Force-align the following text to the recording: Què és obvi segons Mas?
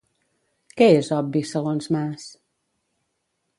Què 0.81 0.87
és 1.01 1.09
obvi 1.17 1.43
segons 1.51 1.91
Mas? 1.99 2.27